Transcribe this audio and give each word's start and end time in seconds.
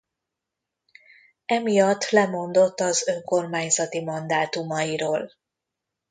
Emiatt 1.45 2.09
lemondott 2.09 2.79
az 2.79 3.07
önkormányzati 3.07 4.01
mandátumairól. 4.03 5.31